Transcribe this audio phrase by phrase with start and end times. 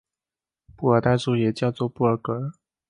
[0.75, 2.53] 布尔代数也叫做布尔格。